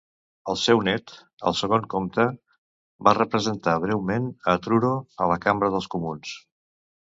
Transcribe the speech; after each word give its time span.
El 0.51 0.55
seu 0.59 0.79
nét, 0.85 1.11
el 1.51 1.55
segon 1.59 1.85
comte, 1.95 2.25
va 3.09 3.15
representar 3.19 3.77
breument 3.85 4.27
a 4.55 4.59
Truro 4.67 4.93
a 5.27 5.31
la 5.35 5.39
Cambra 5.47 5.73
dels 5.77 5.93
Comuns. 5.97 6.37